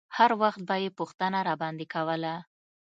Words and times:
هر 0.17 0.31
وخت 0.41 0.61
به 0.67 0.75
يې 0.83 0.89
پوښتنه 0.99 1.37
راباندې 1.49 1.85
کوله. 1.93 2.33